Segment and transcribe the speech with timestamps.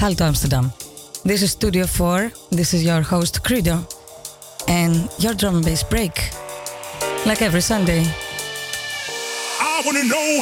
[0.00, 0.72] Salto Amsterdam.
[1.26, 2.32] This is Studio 4.
[2.52, 3.86] This is your host, Credo.
[4.66, 6.30] And your drum and bass break.
[7.26, 8.06] Like every Sunday.
[9.60, 10.40] I wanna know.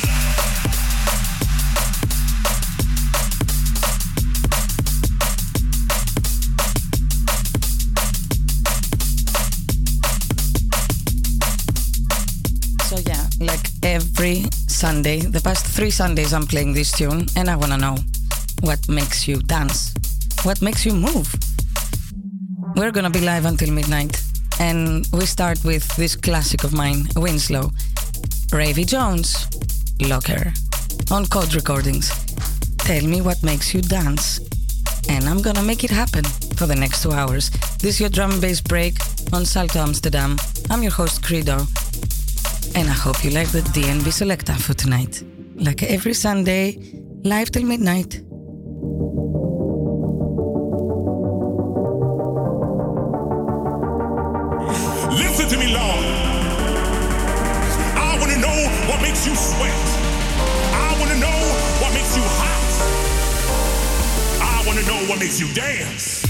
[12.84, 17.56] So yeah, like every Sunday, the past three Sundays I'm playing this tune and I
[17.56, 17.96] wanna know
[18.60, 19.92] what makes you dance?
[20.42, 21.32] What makes you move?
[22.74, 24.20] We're gonna be live until midnight
[24.60, 27.70] and we start with this classic of mine, Winslow,
[28.52, 29.46] Ravy Jones,
[30.00, 30.52] Locker,
[31.10, 32.10] on Code Recordings.
[32.78, 34.40] Tell me what makes you dance.
[35.08, 36.24] And I'm gonna make it happen
[36.56, 37.50] for the next two hours.
[37.80, 38.94] This is your drum and bass break
[39.32, 40.36] on Salto Amsterdam.
[40.70, 41.66] I'm your host, Credo.
[42.74, 45.22] And I hope you like the DNB Selecta for tonight.
[45.54, 46.78] Like every Sunday,
[47.24, 48.27] live till midnight.
[65.28, 66.27] Makes you dance.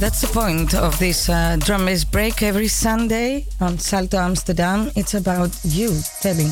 [0.00, 1.56] That's the point of this uh,
[2.12, 4.90] break every Sunday on Salto Amsterdam.
[4.94, 5.90] It's about you
[6.20, 6.50] telling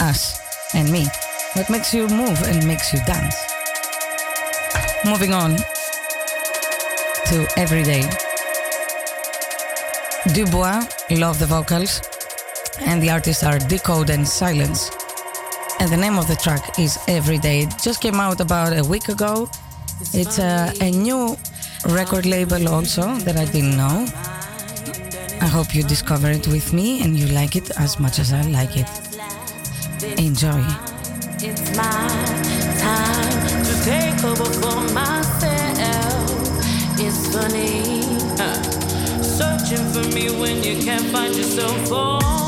[0.00, 0.40] us
[0.74, 1.06] and me
[1.54, 3.36] what makes you move and makes you dance.
[5.04, 5.56] Moving on
[7.26, 8.08] to Everyday.
[10.32, 12.00] Dubois, love the vocals,
[12.80, 14.90] and the artists are Decode and Silence.
[15.80, 17.62] And the name of the track is Everyday.
[17.62, 19.48] It just came out about a week ago.
[20.14, 21.36] It's a, a new
[21.86, 24.06] record label also that I didn't know.
[25.40, 28.42] I hope you discover it with me and you like it as much as I
[28.42, 28.88] like it.
[30.18, 30.64] Enjoy.
[31.40, 32.08] It's my
[32.78, 36.30] time to take over for myself.
[36.98, 38.02] It's funny.
[38.40, 38.78] uh,
[41.90, 42.47] Wow.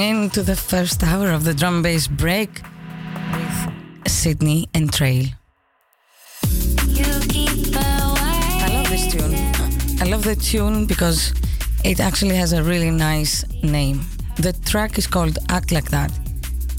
[0.00, 2.60] Into the first hour of the drum bass break
[3.32, 5.26] with Sydney and Trail.
[6.42, 6.48] I
[8.72, 9.34] love this tune.
[10.00, 11.32] I love the tune because
[11.84, 14.00] it actually has a really nice name.
[14.36, 16.10] The track is called Act Like That.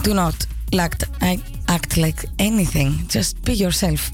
[0.04, 0.46] Do not
[0.78, 1.06] act,
[1.70, 3.08] act like anything.
[3.08, 4.12] Just be yourself.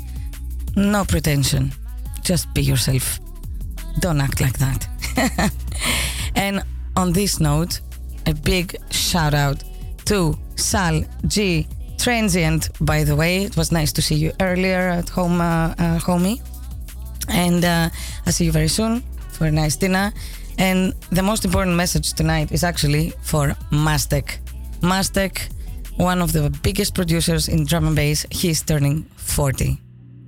[0.75, 1.71] No pretension.
[2.21, 3.19] Just be yourself.
[3.99, 4.87] Don't act like that.
[6.35, 6.61] and
[6.95, 7.81] on this note,
[8.25, 9.63] a big shout out
[10.05, 13.43] to Sal G Transient, by the way.
[13.43, 16.41] It was nice to see you earlier at home, uh, uh, homie.
[17.29, 17.89] And uh,
[18.25, 20.11] I'll see you very soon for a nice dinner.
[20.57, 24.39] And the most important message tonight is actually for Mastek.
[24.81, 25.49] Mastek,
[25.97, 29.79] one of the biggest producers in drum and bass, he's turning 40.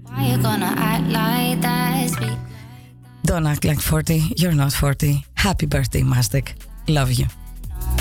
[0.03, 2.38] Why you gonna act like that?
[3.25, 4.33] Don't act like 40.
[4.38, 5.25] You're not 40.
[5.35, 6.53] Happy birthday, Mastek.
[6.88, 7.25] Love you.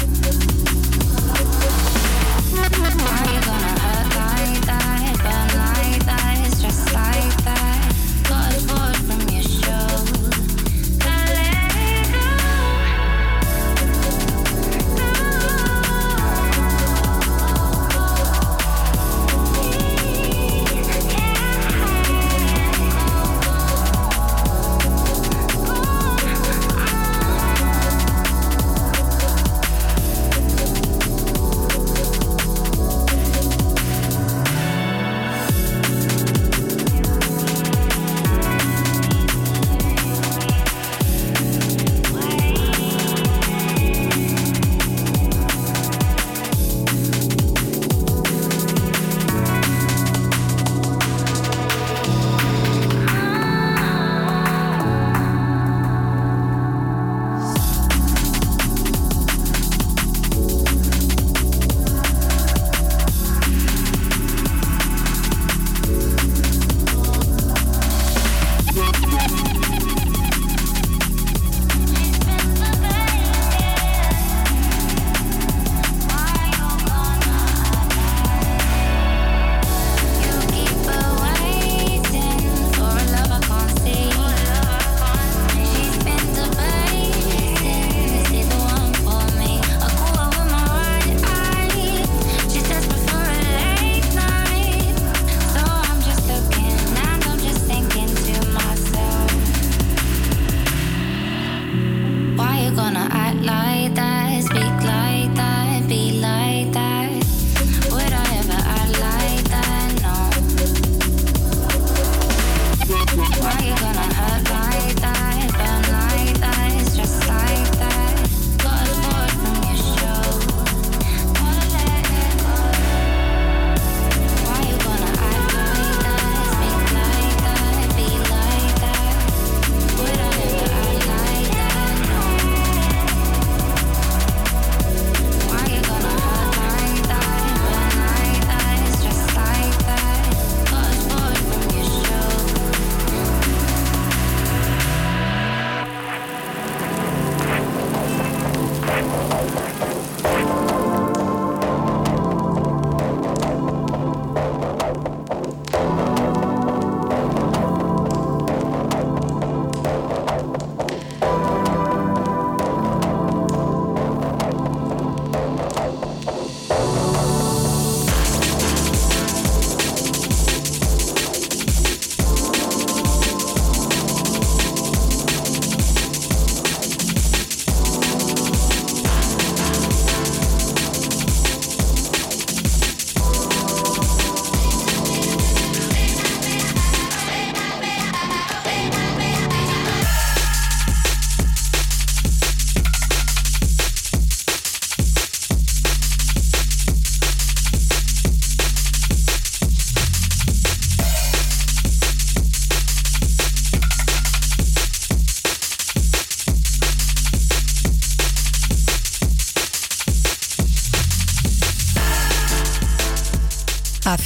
[0.04, 0.41] Thank you.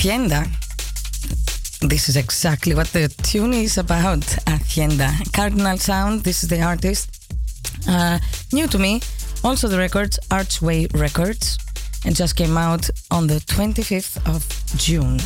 [0.06, 0.46] Hacienda.
[1.80, 4.22] This is exactly what the tune is about.
[4.46, 5.10] Hacienda.
[5.32, 7.10] Cardinal Sound, this is the artist.
[7.88, 8.20] Uh,
[8.52, 9.00] new to me,
[9.42, 11.58] also the records, Archway Records,
[12.04, 14.46] and just came out on the 25th of
[14.78, 15.18] June,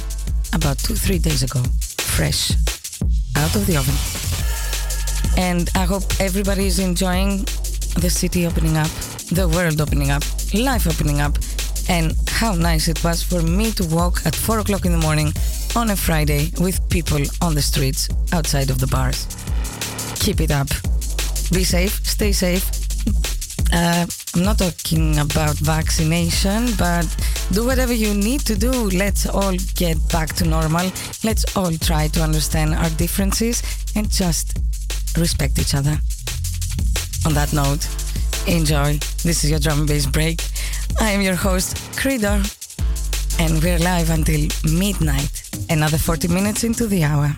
[0.55, 1.63] about two, three days ago.
[1.99, 2.53] Fresh,
[3.37, 3.97] out of the oven.
[5.37, 7.45] And I hope everybody is enjoying
[8.01, 8.91] the city opening up,
[9.31, 10.23] the world opening up,
[10.55, 11.37] life opening up,
[11.91, 15.31] and how nice it was for me to walk at 4 o'clock in the morning
[15.77, 19.27] on a Friday with people on the streets outside of the bars.
[20.21, 20.69] Keep it up.
[21.53, 22.65] Be safe, stay safe.
[23.75, 27.05] Uh, I'm not talking about vaccination, but
[27.53, 28.73] do whatever you need to do.
[28.89, 30.91] Let's all get back to normal.
[31.23, 33.63] Let's all try to understand our differences
[33.95, 34.57] and just
[35.19, 35.99] respect each other.
[37.27, 37.87] On that note,
[38.49, 38.99] enjoy.
[39.29, 40.41] This is your drum and bass break.
[41.03, 42.43] I am your host, Credo,
[43.39, 45.51] and we're live until midnight.
[45.71, 47.37] Another 40 minutes into the hour.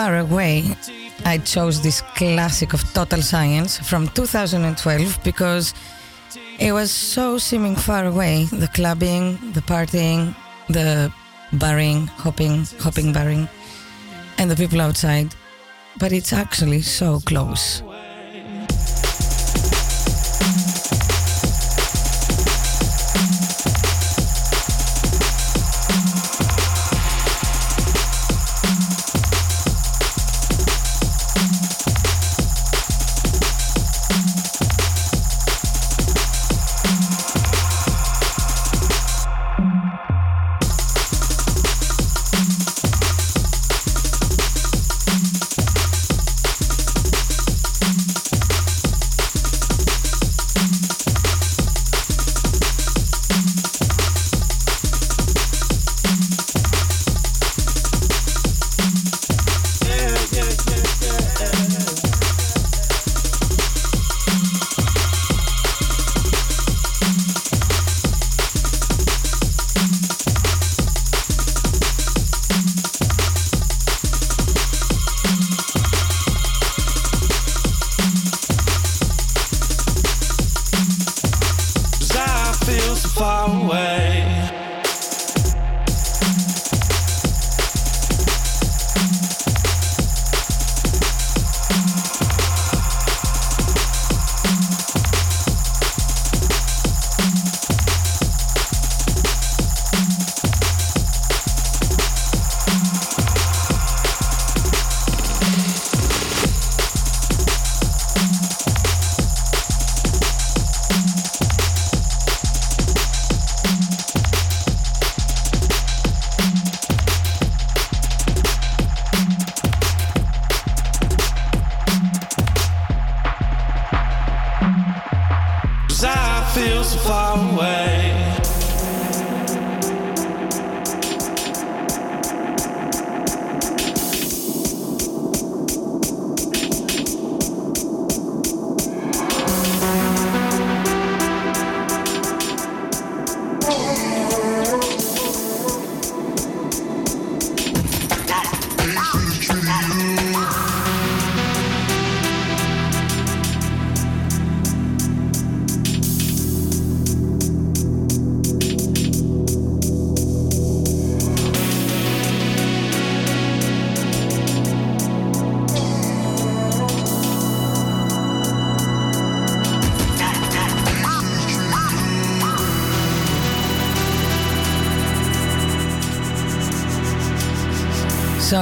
[0.00, 0.64] Far Away,
[1.26, 5.74] I chose this classic of Total Science from 2012 because
[6.58, 8.46] it was so seeming far away.
[8.46, 10.34] The clubbing, the partying,
[10.70, 11.12] the
[11.52, 13.46] barring, hopping, hopping, barring,
[14.38, 15.34] and the people outside.
[15.98, 17.82] But it's actually so close.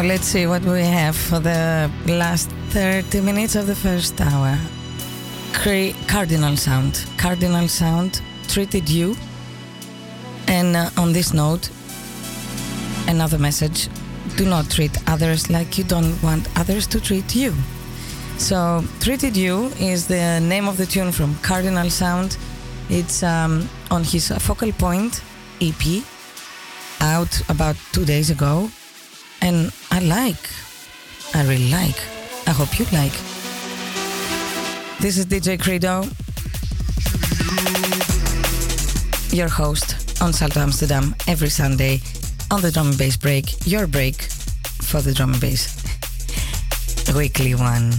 [0.08, 4.58] Let's see what we have for the last 30 minutes of the first hour.
[5.52, 7.04] Cre- Cardinal Sound.
[7.18, 9.14] Cardinal Sound treated you.
[10.46, 11.68] And uh, on this note,
[13.06, 13.90] another message
[14.36, 17.52] do not treat others like you don't want others to treat you.
[18.38, 22.38] So, Treated You is the name of the tune from Cardinal Sound.
[22.88, 25.20] It's um, on his Focal Point
[25.60, 26.02] EP,
[27.02, 28.70] out about two days ago.
[29.42, 30.48] And I like,
[31.34, 32.00] I really like.
[32.46, 33.10] I hope you like.
[35.00, 36.04] This is DJ Credo,
[39.36, 42.00] your host on Salto Amsterdam every Sunday
[42.52, 44.22] on the drum and bass break, your break
[44.82, 45.82] for the drum and bass.
[47.12, 47.90] Weekly one.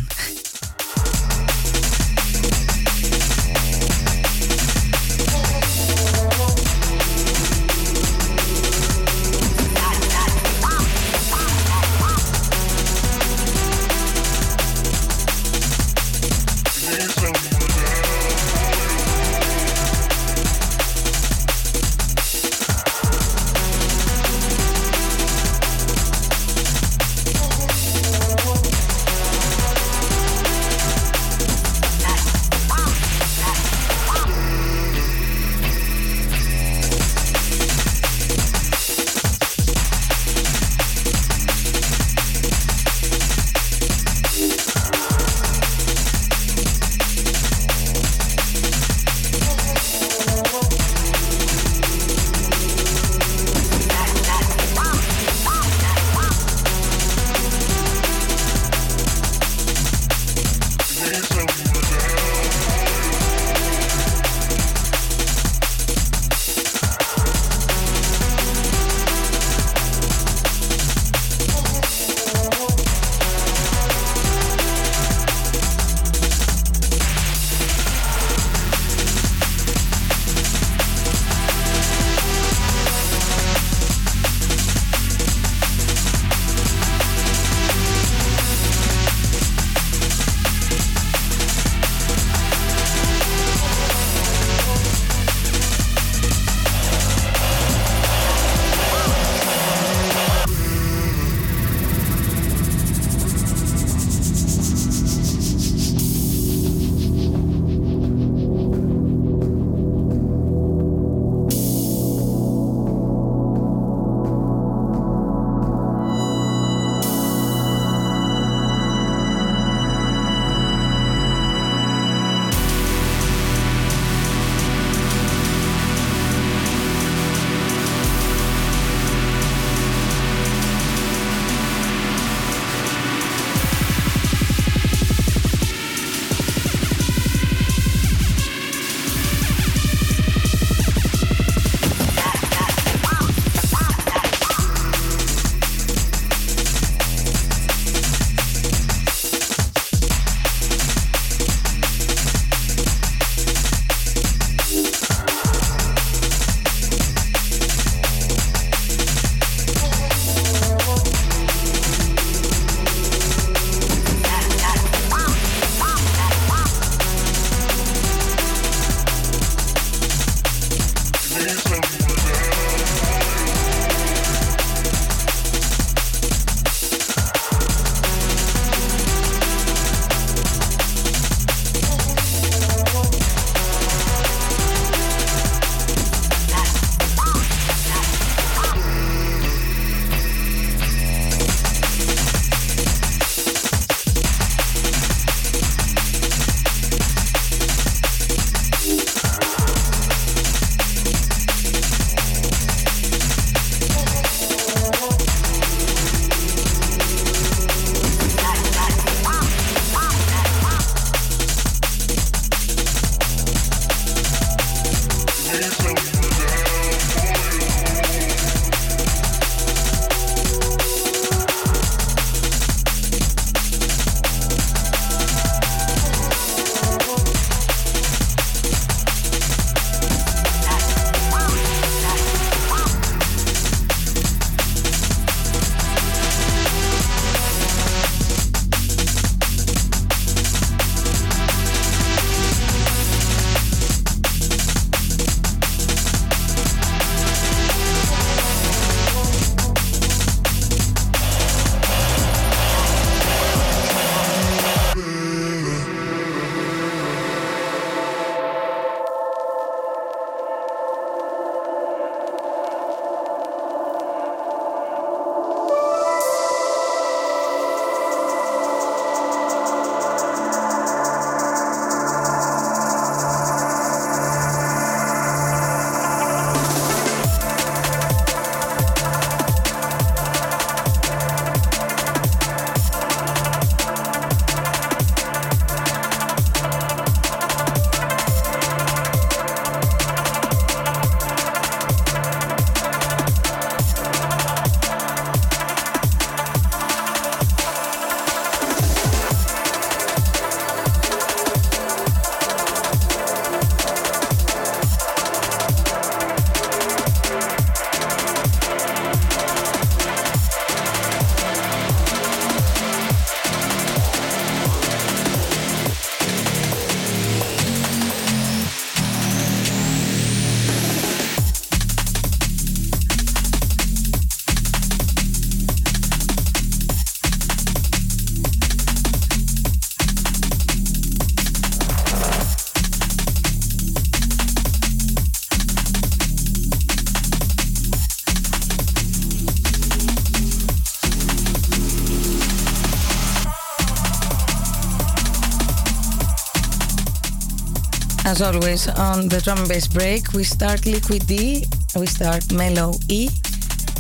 [348.29, 351.65] As always, on the drum and bass break, we start Liquid D,
[351.95, 353.27] we start Mellow E,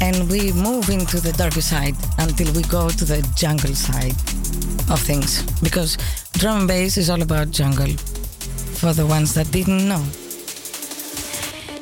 [0.01, 4.13] and we move into the darker side until we go to the jungle side
[4.91, 5.41] of things.
[5.63, 5.97] Because
[6.33, 7.91] drum and bass is all about jungle,
[8.77, 10.05] for the ones that didn't know.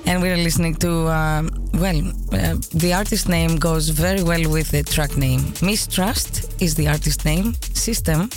[0.06, 2.00] And we're listening to, um, well,
[2.32, 5.52] uh, the artist name goes very well with the track name.
[5.62, 8.30] Mistrust is the artist name, System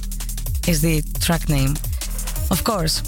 [0.66, 1.76] is the track name.
[2.50, 3.04] Of course,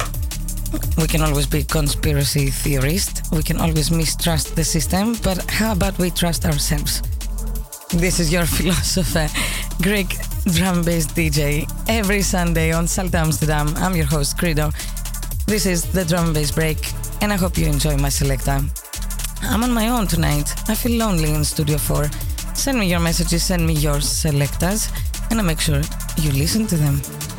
[0.99, 3.33] we can always be conspiracy theorist.
[3.33, 7.03] We can always mistrust the system, but how about we trust ourselves?
[7.91, 9.29] This is your philosopher,
[9.83, 13.73] Greek drum bass DJ, every Sunday on Salto Amsterdam.
[13.77, 14.71] I'm your host, Credo.
[15.47, 16.79] This is the drum bass break,
[17.21, 18.61] and I hope you enjoy my selecta.
[19.43, 20.53] I'm on my own tonight.
[20.69, 22.09] I feel lonely in Studio 4.
[22.55, 24.91] Send me your messages, send me your selectas,
[25.31, 25.81] and I make sure
[26.17, 27.32] you listen to them.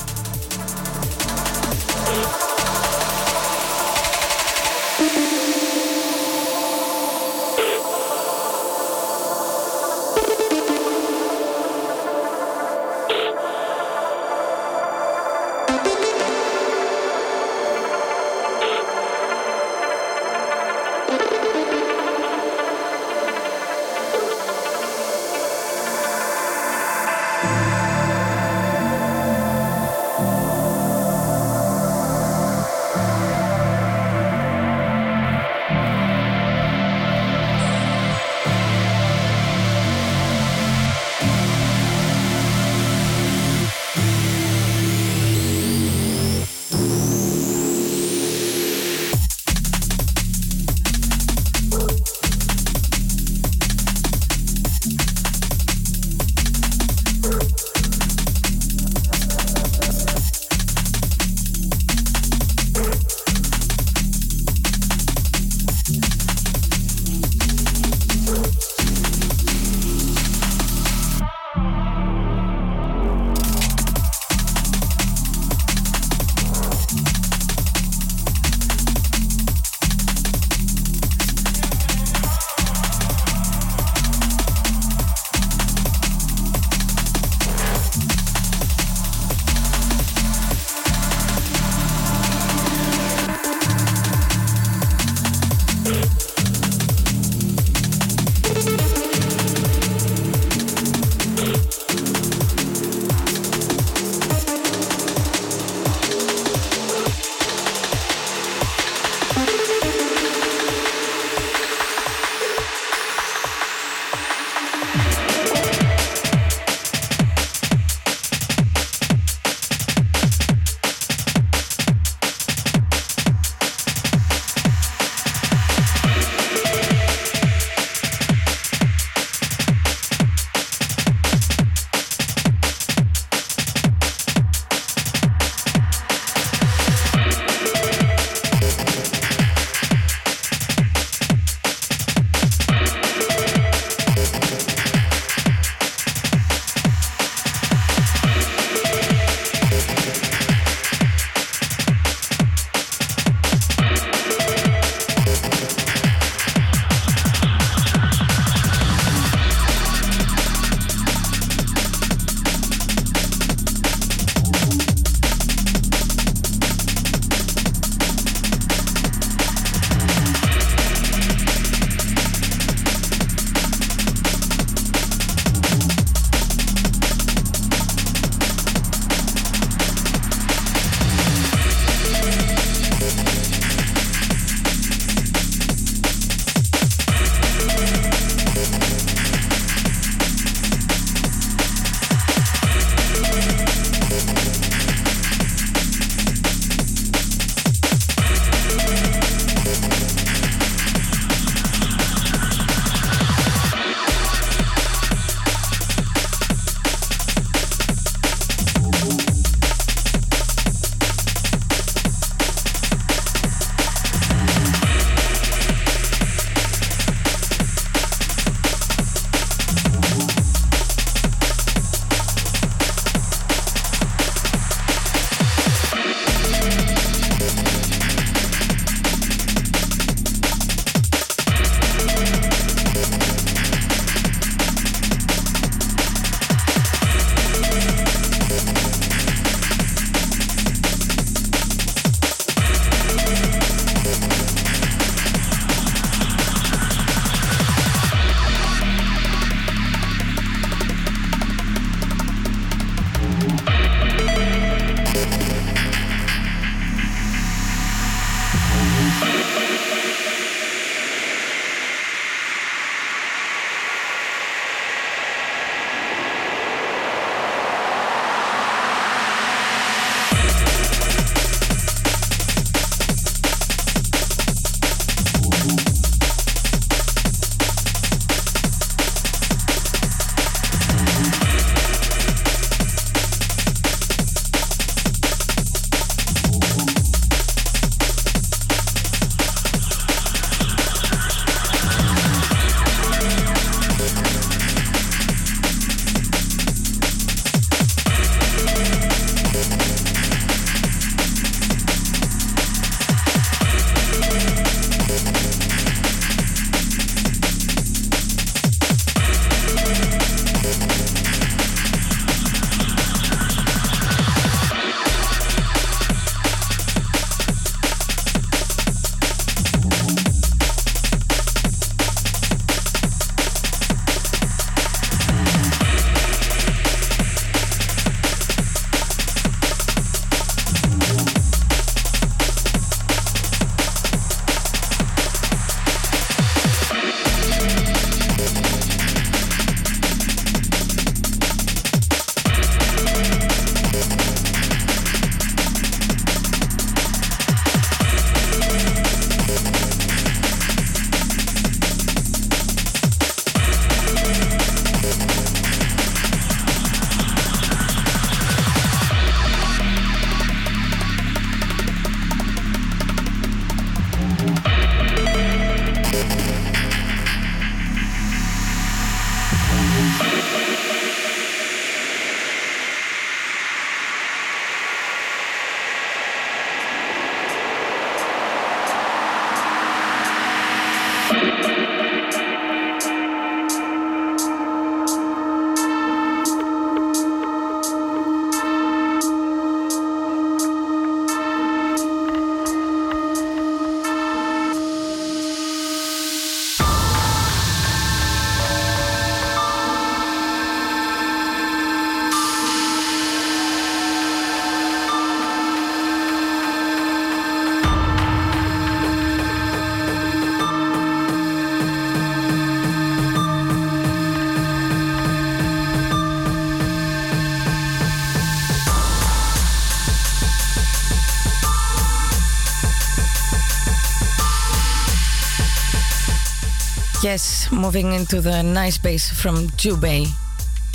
[427.24, 430.28] Yes, moving into the nice bass from Jubei.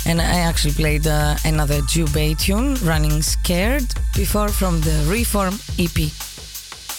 [0.05, 5.97] And I actually played uh, another Jubei tune, Running Scared, before from the Reform EP.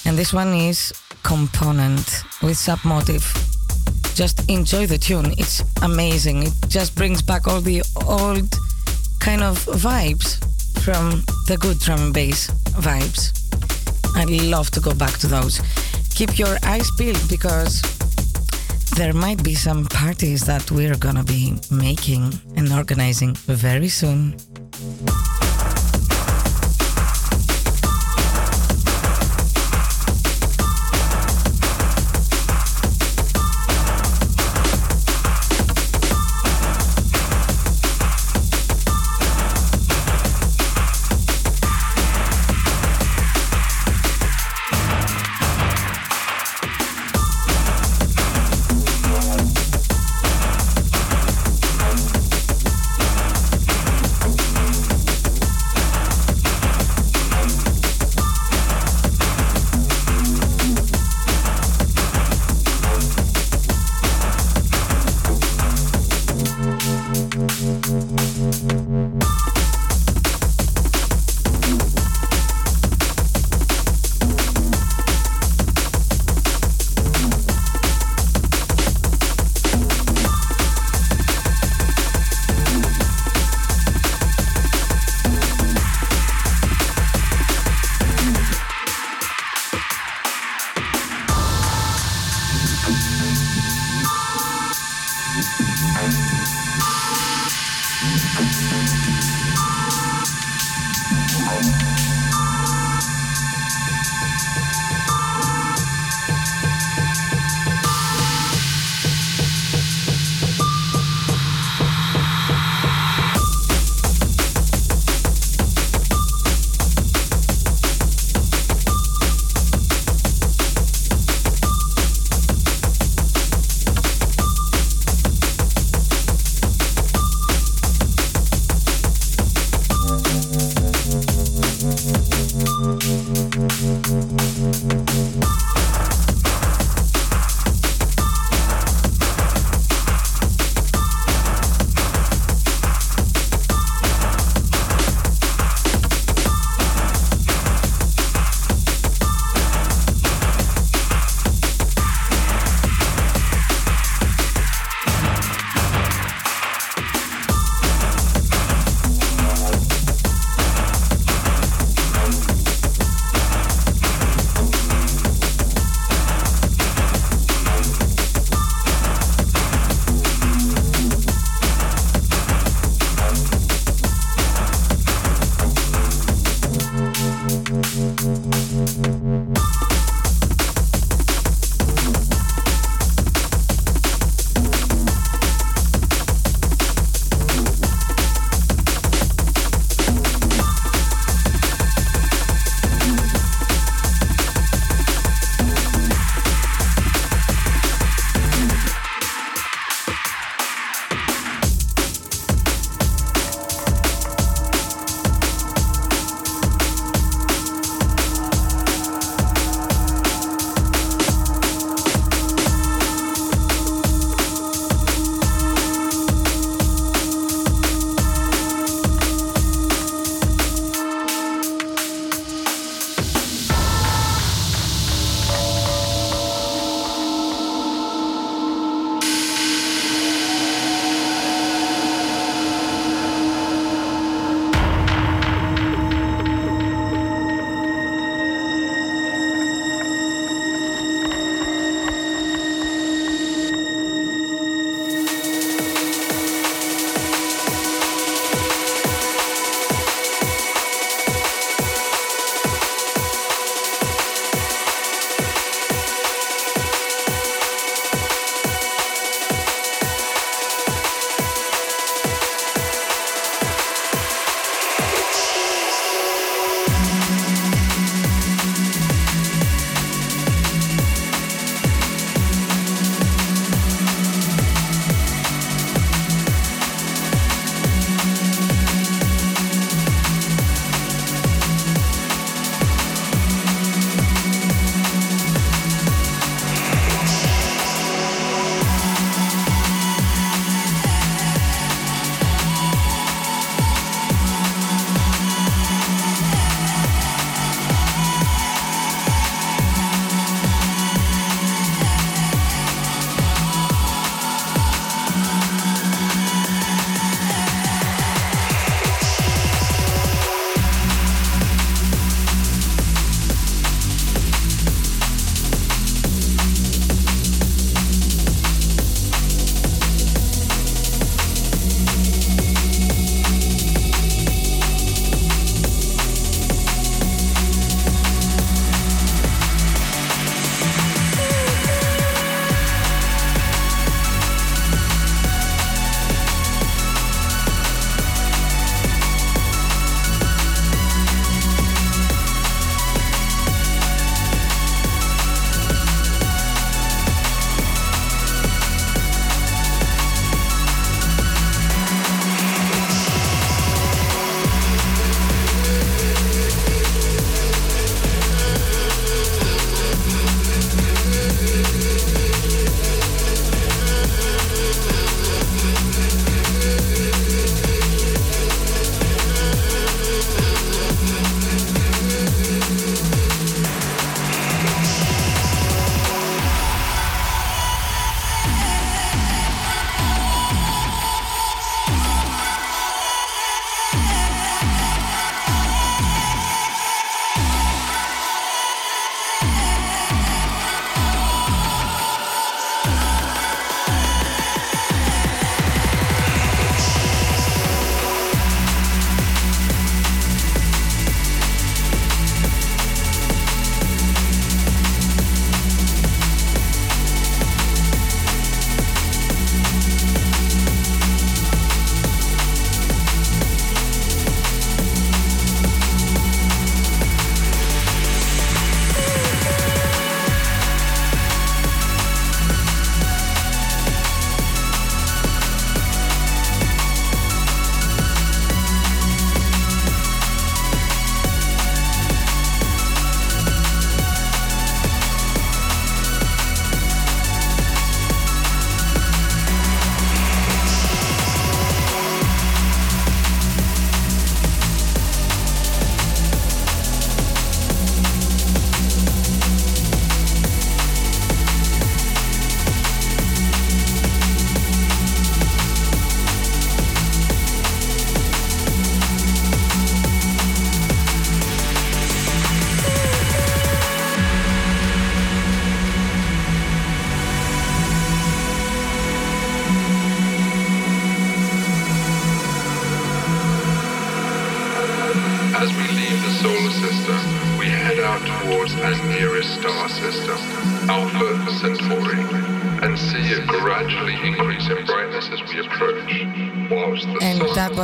[0.05, 3.23] And this one is Component with Submotive.
[4.17, 6.43] Just enjoy the tune, it's amazing.
[6.43, 8.53] It just brings back all the old
[9.21, 10.43] kind of vibes
[10.83, 12.51] from the good drum and bass
[12.83, 13.31] vibes.
[14.17, 15.61] I love to go back to those.
[16.17, 17.81] Keep your eyes peeled because
[19.01, 24.37] there might be some parties that we're gonna be making and organizing very soon.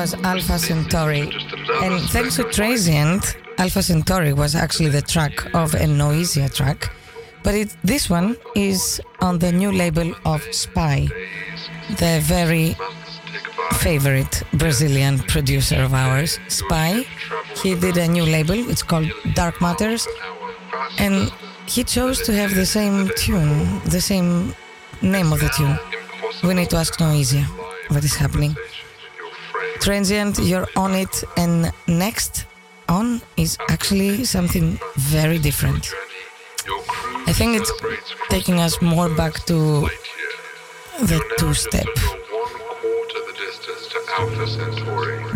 [0.06, 1.32] Was Alpha Centauri.
[1.82, 6.92] And thanks to Transient, Alpha Centauri was actually the track of a Noisia track.
[7.42, 11.08] But it, this one is on the new label of Spy,
[12.02, 12.76] the very
[13.78, 17.04] favorite Brazilian producer of ours, Spy.
[17.60, 20.06] He did a new label, it's called Dark Matters,
[20.98, 21.32] and
[21.66, 24.54] he chose to have the same tune, the same
[25.02, 25.76] name of the tune.
[26.44, 27.44] We need to ask Noisia
[27.88, 28.54] what is happening.
[29.86, 32.44] Transient, you're on it, and next
[32.88, 35.94] on is actually something very different.
[37.28, 37.70] I think it's
[38.28, 39.88] taking us more back to
[40.98, 41.86] the two step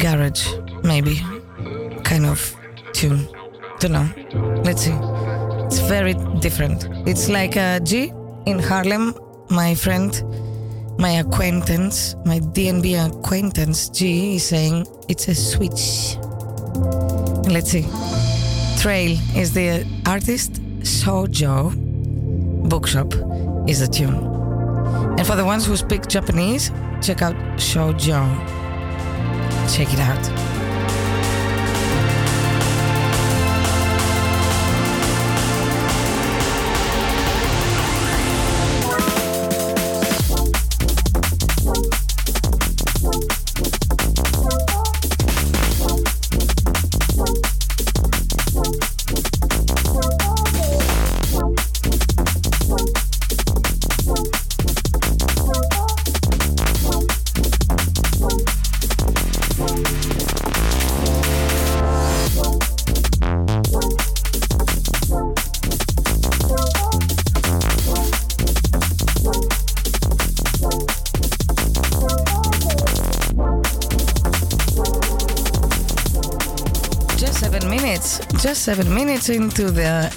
[0.00, 0.48] garage,
[0.82, 1.22] maybe
[2.02, 2.56] kind of
[2.92, 3.28] tune.
[3.78, 4.08] Don't know.
[4.64, 4.98] Let's see.
[5.66, 6.88] It's very different.
[7.06, 8.12] It's like a G
[8.46, 9.14] in Harlem.
[9.48, 10.10] My friend,
[11.00, 16.18] my acquaintance, my DNB acquaintance G is saying it's a switch.
[17.50, 17.86] Let's see.
[18.78, 20.60] Trail is the artist.
[20.80, 21.72] Sojo
[22.68, 23.14] Bookshop
[23.66, 24.14] is the tune.
[25.18, 26.70] And for the ones who speak Japanese,
[27.00, 28.20] check out Shoujo.
[29.74, 30.49] Check it out.
[78.60, 80.12] Seven minutes into the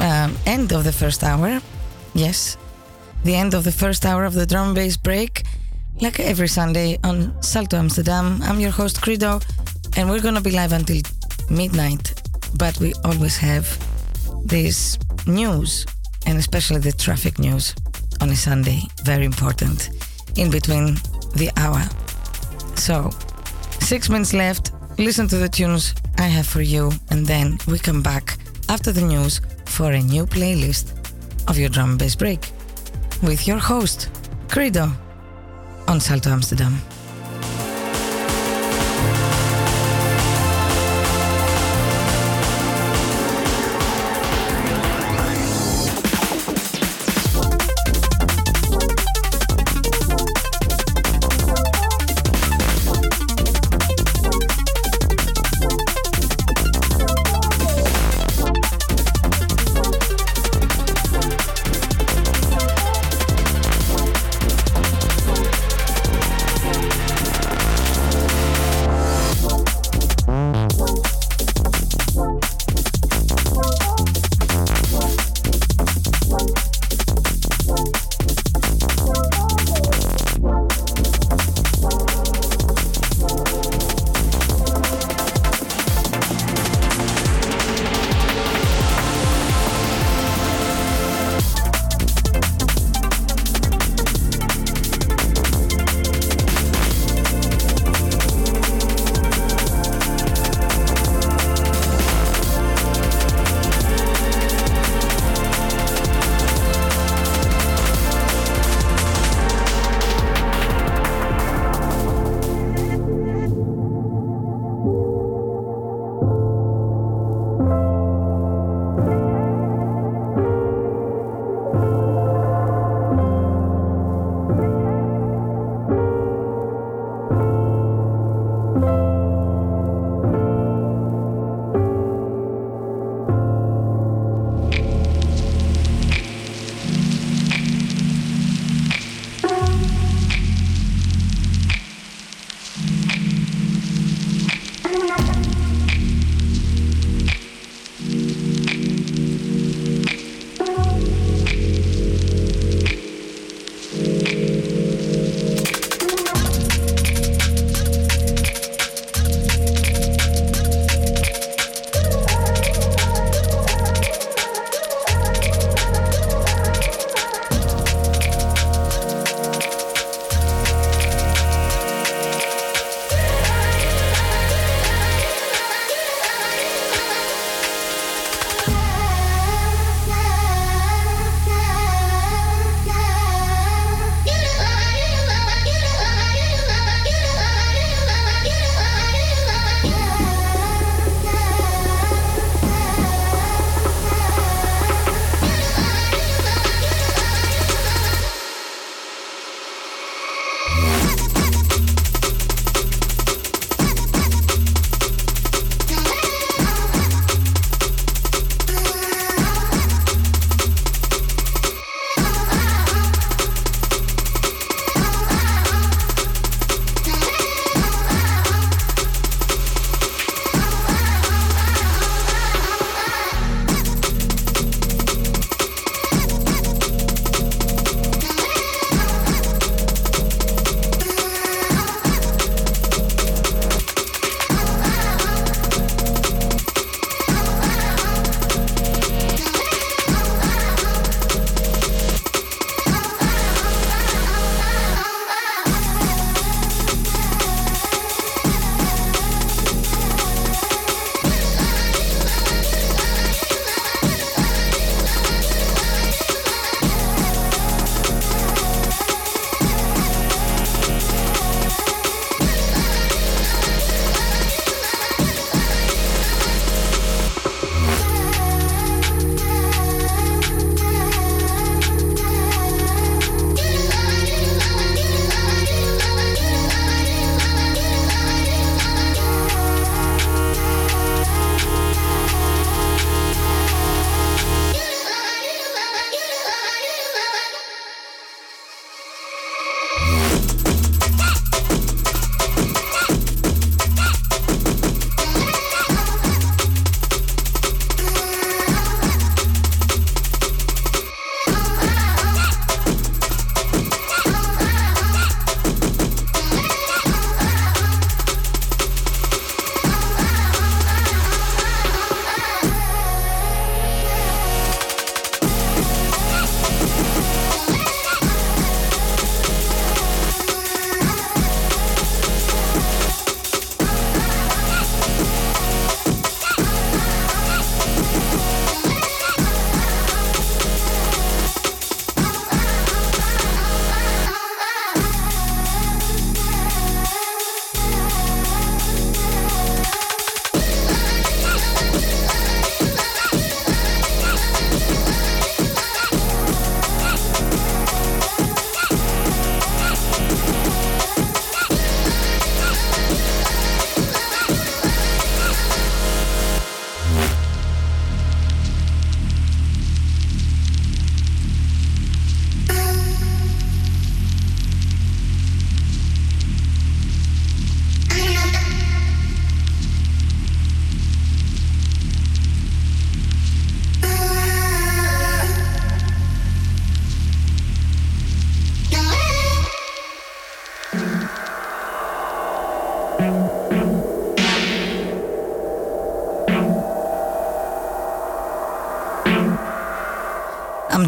[0.00, 1.60] um, end of the first hour.
[2.12, 2.56] Yes,
[3.22, 5.44] the end of the first hour of the drum bass break.
[6.00, 8.40] Like every Sunday on Salto Amsterdam.
[8.42, 9.38] I'm your host Credo,
[9.96, 11.00] and we're gonna be live until
[11.48, 12.20] midnight.
[12.58, 13.66] But we always have
[14.44, 15.86] this news,
[16.26, 17.72] and especially the traffic news
[18.20, 18.80] on a Sunday.
[19.04, 19.90] Very important
[20.36, 20.96] in between
[21.36, 21.84] the hour.
[22.74, 23.10] So,
[23.80, 24.72] six minutes left.
[24.98, 28.38] Listen to the tunes I have for you, and then we come back
[28.68, 30.92] after the news for a new playlist
[31.48, 32.50] of your drum bass break
[33.22, 34.10] with your host,
[34.48, 34.90] Credo,
[35.86, 36.76] on Salto Amsterdam.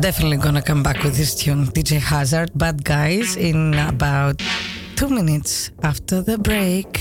[0.01, 4.43] Definitely gonna come back with this tune, DJ Hazard, Bad Guys, in about
[4.97, 7.00] two minutes after the break.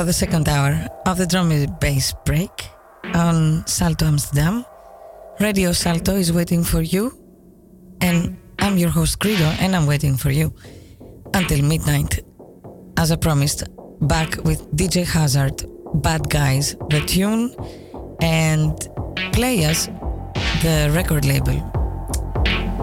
[0.00, 2.70] For the second hour of the drum and bass break
[3.12, 4.64] on Salto Amsterdam.
[5.40, 7.12] Radio Salto is waiting for you,
[8.00, 10.54] and I'm your host Credo, and I'm waiting for you
[11.34, 12.20] until midnight.
[12.96, 13.64] As I promised,
[14.00, 17.54] back with DJ Hazard, Bad Guys, the tune,
[18.22, 18.72] and
[19.34, 19.88] Playaz
[20.62, 21.60] the record label.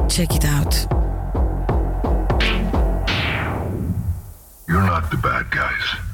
[0.07, 0.85] Check it out.
[4.69, 6.06] You're not the bad guys.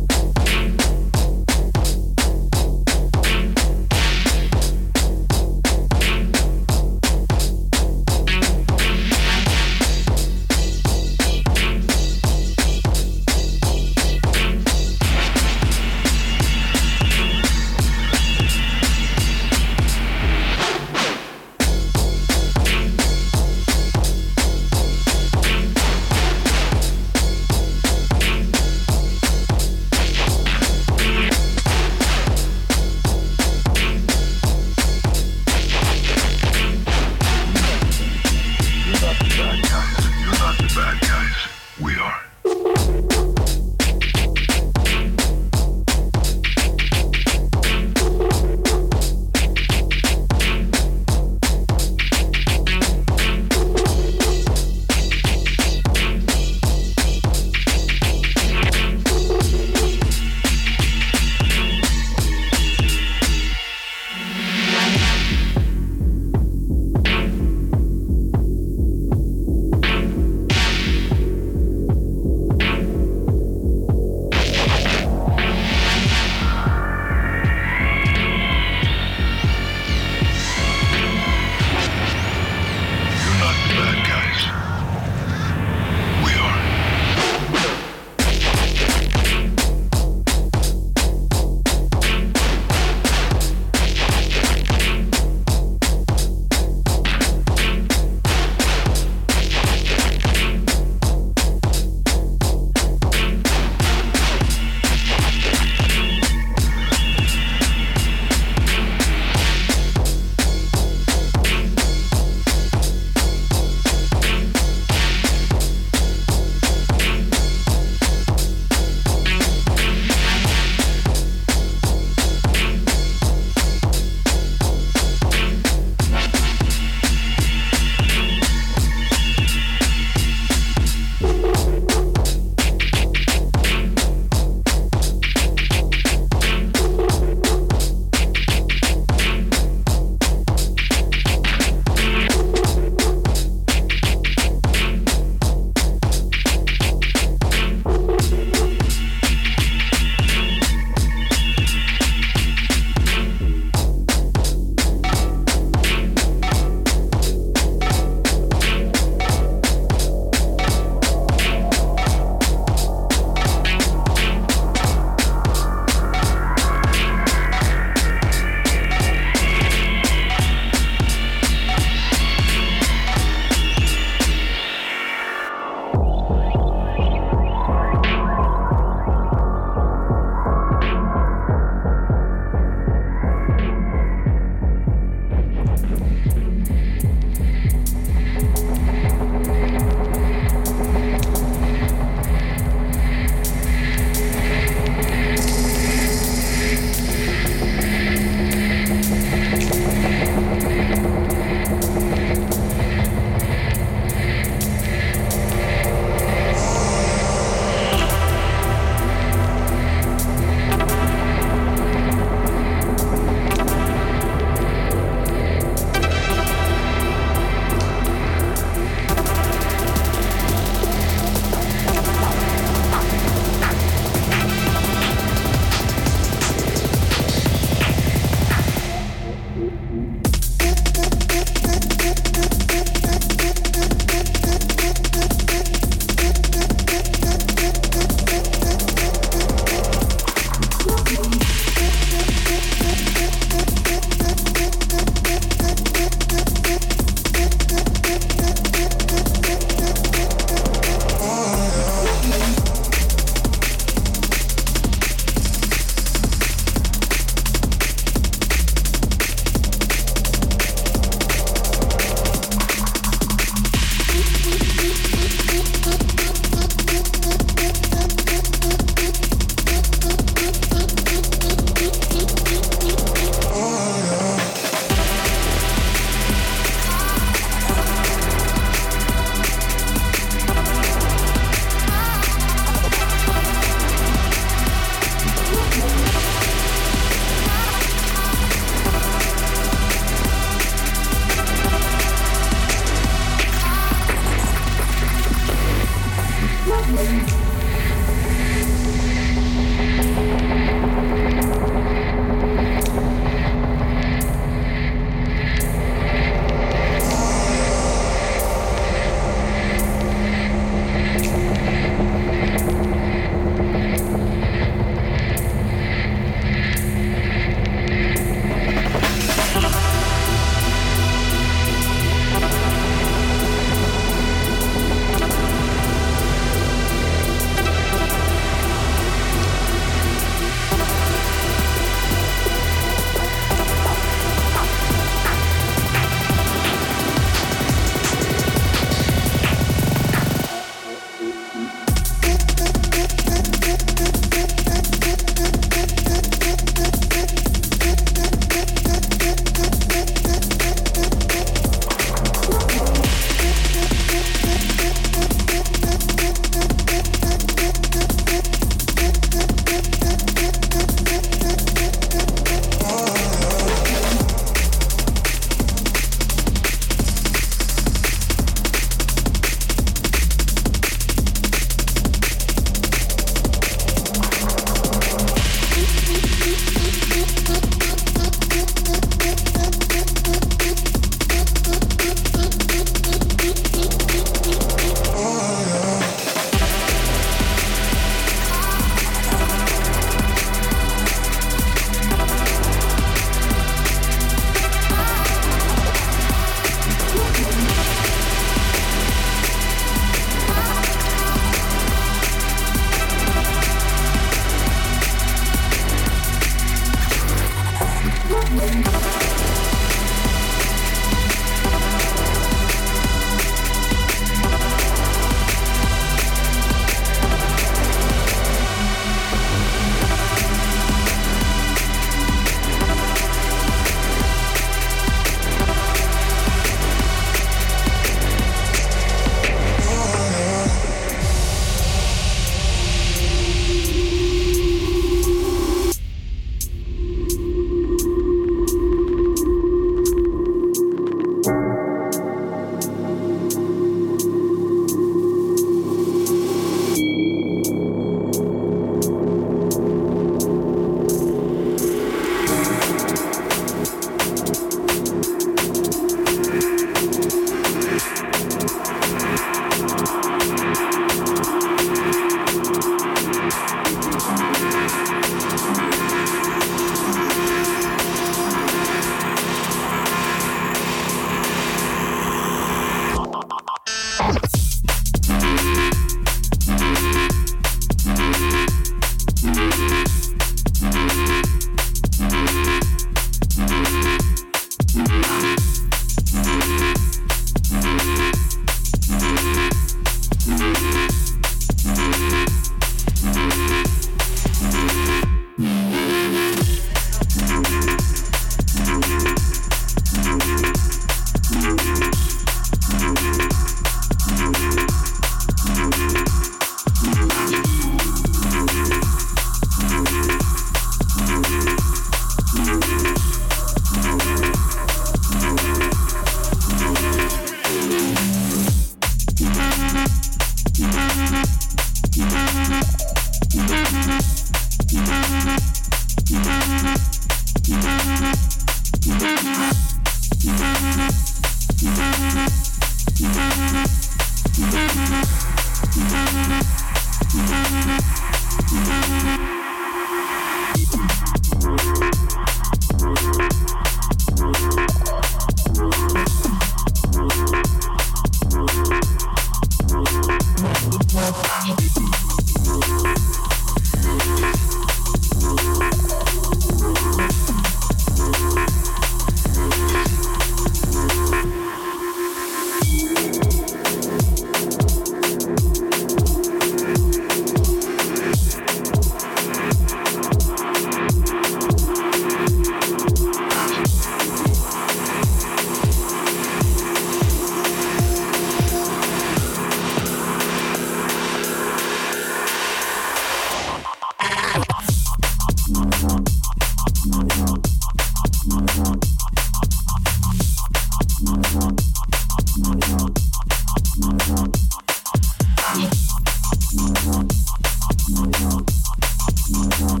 [599.83, 600.00] I'm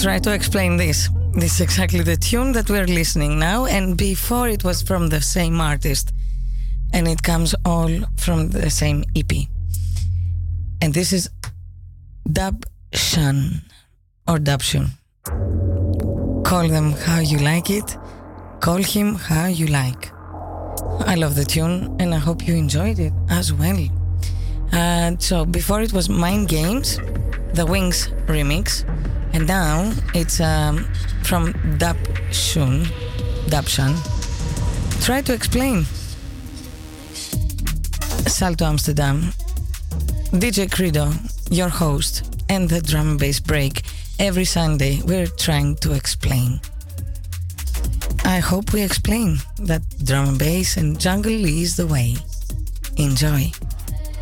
[0.00, 1.10] try to explain this.
[1.34, 5.20] This is exactly the tune that we're listening now, and before it was from the
[5.20, 6.12] same artist,
[6.94, 9.30] and it comes all from the same EP.
[10.80, 11.28] And this is
[12.32, 12.64] Dub
[12.94, 13.62] Shun
[14.26, 14.86] or Dub Shun.
[16.44, 17.98] Call them how you like it,
[18.60, 20.10] call him how you like.
[21.06, 23.86] I love the tune, and I hope you enjoyed it as well.
[24.72, 26.96] Uh, so before it was Mind Games,
[27.52, 28.84] the Wings remix,
[29.32, 30.84] and now it's um,
[31.22, 31.96] from Dab
[32.30, 32.84] Shun,
[33.48, 33.94] Dabshan.
[35.04, 35.84] Try to explain.
[38.26, 39.32] Salto Amsterdam,
[40.32, 41.12] DJ Credo,
[41.50, 43.82] your host, and the drum and bass break.
[44.18, 46.60] Every Sunday, we're trying to explain.
[48.24, 52.16] I hope we explain that drum and bass and jungle is the way.
[52.96, 53.50] Enjoy.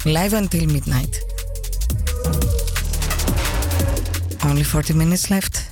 [0.06, 1.20] Live until midnight.
[4.48, 5.67] Only 40 minutes left.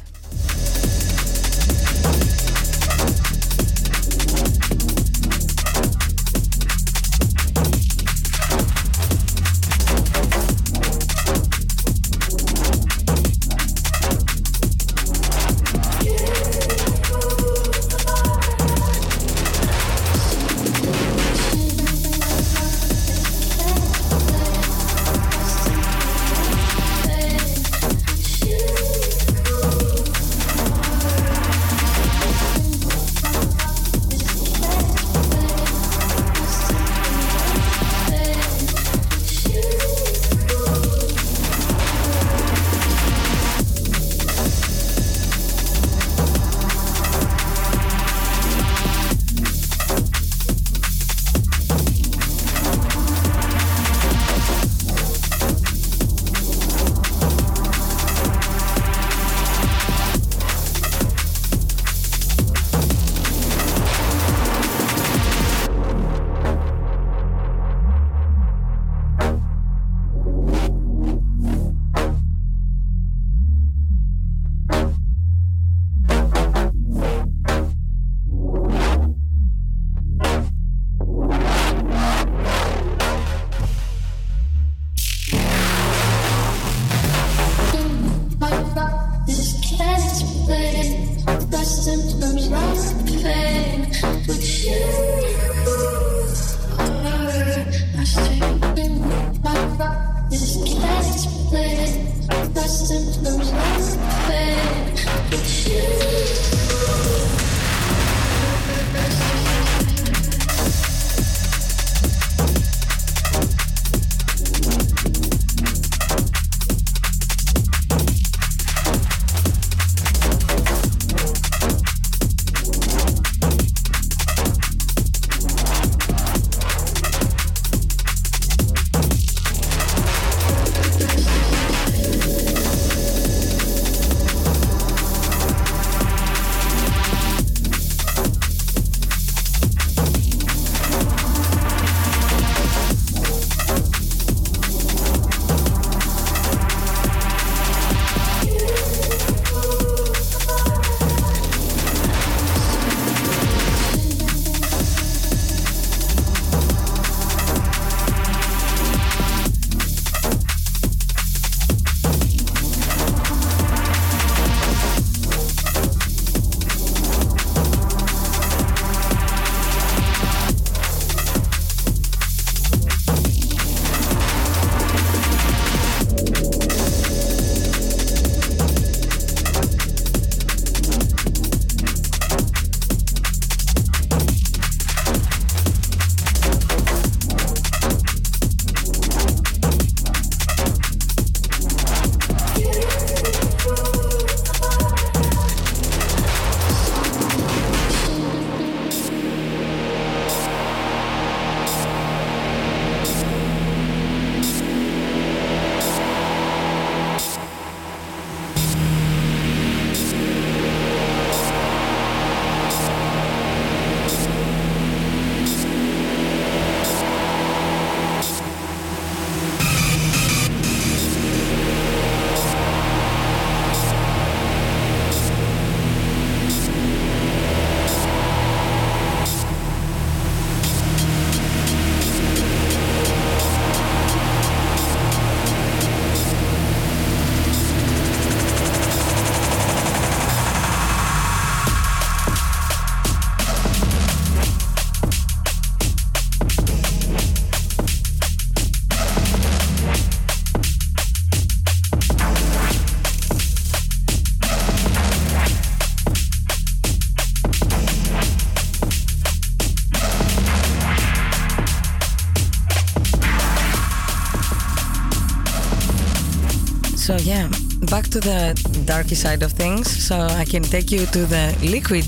[267.96, 268.52] Back to the
[268.84, 269.86] darky side of things.
[270.06, 272.04] So I can take you to the liquid,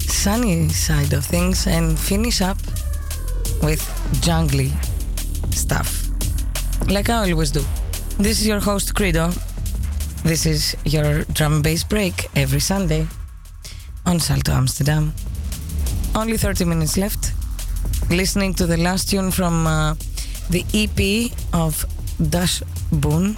[0.00, 2.58] sunny side of things and finish up
[3.60, 3.82] with
[4.22, 4.70] jungly
[5.50, 5.88] stuff,
[6.88, 7.64] like I always do.
[8.18, 9.32] This is your host Credo.
[10.22, 13.08] This is your drum and bass break every Sunday
[14.04, 15.12] on Salto Amsterdam.
[16.14, 17.32] Only 30 minutes left.
[18.10, 19.94] Listening to the last tune from uh,
[20.50, 21.84] the EP of
[22.30, 22.62] Dash
[22.92, 23.36] Boon,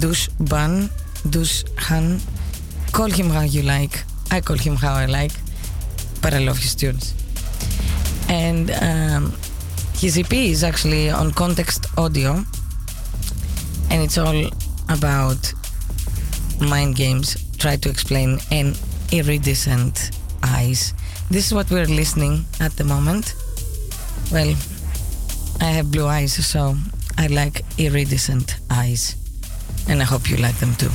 [0.00, 0.90] Dush Ban,
[1.30, 2.20] Dush Han.
[2.92, 4.04] Call him how you like.
[4.30, 5.32] I call him how I like,
[6.22, 7.14] but I love his tunes.
[8.28, 9.32] And um,
[9.94, 12.44] his EP is actually on Context Audio,
[13.90, 14.50] and it's all
[14.88, 15.52] about
[16.60, 17.36] mind games.
[17.58, 18.74] Try to explain an
[19.12, 20.10] iridescent
[20.42, 20.94] eyes.
[21.30, 23.34] This is what we're listening at the moment.
[24.30, 24.54] Well,
[25.60, 26.76] I have blue eyes, so
[27.16, 29.16] I like iridescent eyes.
[29.88, 30.90] And I hope you like them too.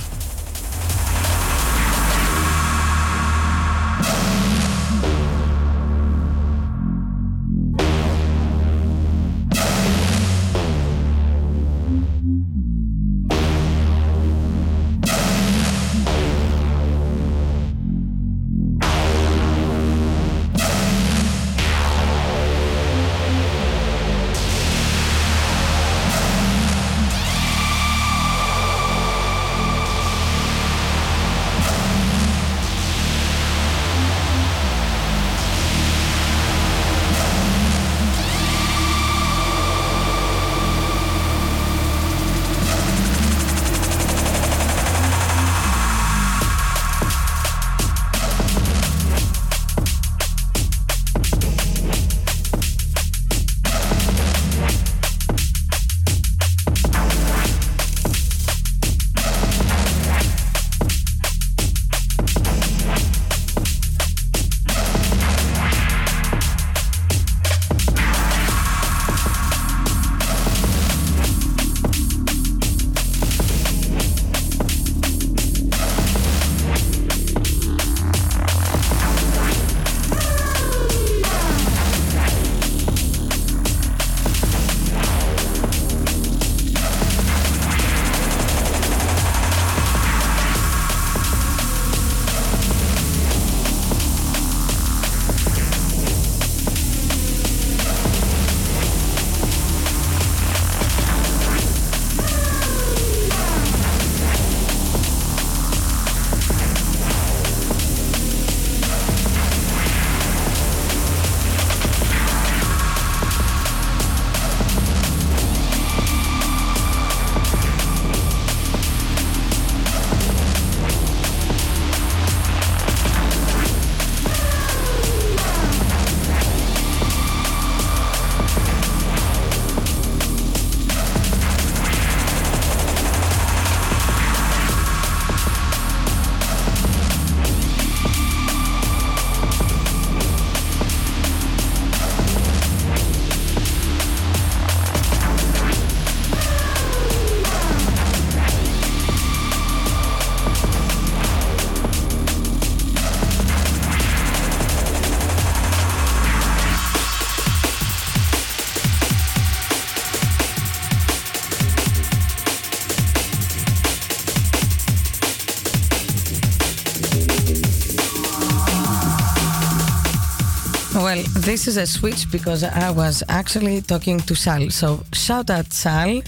[171.49, 174.69] This is a switch because I was actually talking to Sal.
[174.69, 176.21] So shout out Sal,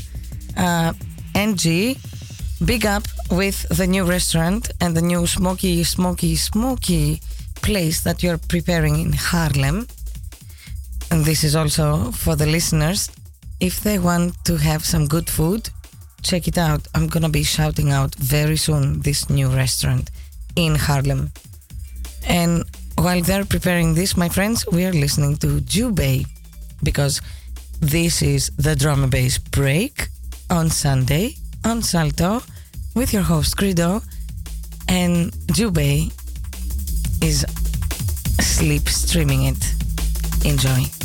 [0.57, 0.93] uh,
[1.35, 1.95] NG,
[2.65, 7.21] big up with the new restaurant and the new smoky, smoky, smoky
[7.61, 9.87] place that you're preparing in Harlem.
[11.11, 13.11] And this is also for the listeners.
[13.59, 15.69] If they want to have some good food,
[16.23, 16.87] check it out.
[16.95, 20.09] I'm gonna be shouting out very soon this new restaurant
[20.55, 21.31] in Harlem.
[22.27, 22.63] And
[23.01, 26.25] while they're preparing this, my friends, we are listening to Jubei
[26.83, 27.21] because
[27.79, 30.07] this is the drum and bass break
[30.49, 32.41] on Sunday on Salto
[32.95, 34.01] with your host Credo.
[34.87, 36.11] And Jubei
[37.23, 37.45] is
[38.39, 39.73] sleep streaming it.
[40.45, 41.00] Enjoy.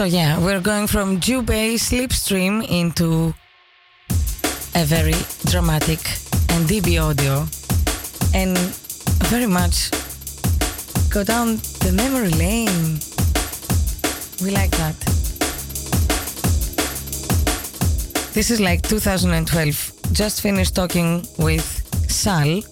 [0.00, 3.34] So yeah, we're going from Jubei Slipstream into
[4.74, 6.00] a very dramatic
[6.52, 7.44] and DB audio
[8.32, 8.56] and
[9.28, 9.90] very much
[11.10, 12.98] go down the memory lane.
[14.42, 14.96] We like that.
[18.32, 20.14] This is like 2012.
[20.14, 21.68] Just finished talking with
[22.08, 22.62] Sal,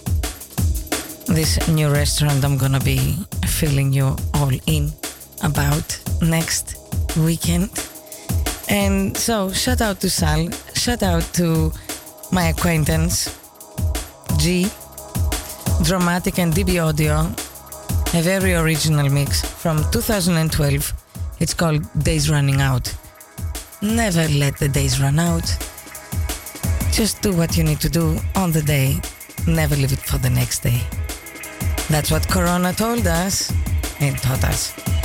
[1.27, 4.91] this new restaurant I'm gonna be filling you all in
[5.43, 6.78] about next
[7.17, 7.71] weekend.
[8.69, 11.73] And so, shout out to Sal, shout out to
[12.31, 13.35] my acquaintance,
[14.37, 14.69] G,
[15.85, 17.21] Dramatic and DB Audio,
[18.19, 20.93] a very original mix from 2012.
[21.41, 22.95] It's called Days Running Out.
[23.81, 25.47] Never let the days run out.
[26.91, 29.01] Just do what you need to do on the day.
[29.47, 30.83] Never leave it for the next day.
[31.89, 33.53] That's what Corona told us
[34.01, 34.98] and taught us.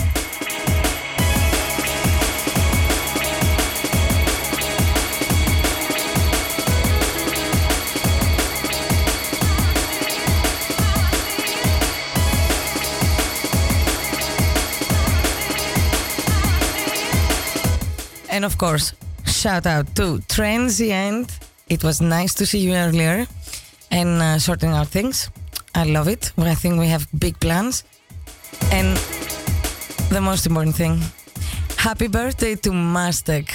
[18.33, 18.93] And of course,
[19.27, 21.37] shout out to Transient.
[21.69, 23.27] It was nice to see you earlier
[23.91, 25.29] and uh, sorting out things.
[25.75, 26.31] I love it.
[26.39, 27.83] I think we have big plans.
[28.71, 28.97] And
[30.09, 30.99] the most important thing,
[31.77, 33.51] happy birthday to Mastek.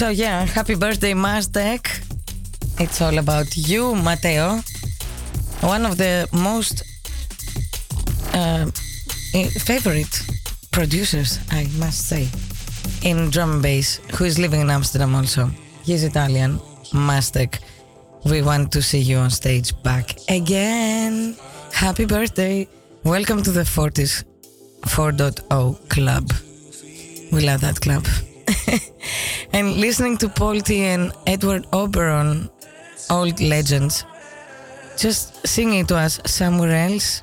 [0.00, 1.86] So yeah, happy birthday, Maztek.
[2.80, 4.62] It's all about you, Matteo.
[5.60, 6.84] One of the most
[8.32, 8.70] uh,
[9.68, 10.22] favorite
[10.70, 12.28] producers, I must say,
[13.02, 15.50] in drum and bass, who is living in Amsterdam also.
[15.84, 16.60] He's Italian,
[16.94, 17.58] Maztek.
[18.24, 21.36] We want to see you on stage back again.
[21.74, 22.66] Happy birthday.
[23.04, 24.24] Welcome to the 40s
[24.86, 26.32] 4.0 club.
[27.32, 28.06] We love that club.
[29.60, 32.48] And listening to Paul T and Edward Oberon,
[33.10, 34.06] old legends,
[34.96, 37.22] just singing to us somewhere else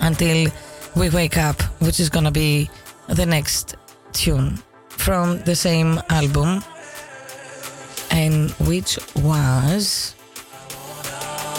[0.00, 0.52] until
[0.94, 2.68] we wake up, which is gonna be
[3.08, 3.76] the next
[4.12, 6.62] tune from the same album,
[8.10, 10.12] and which was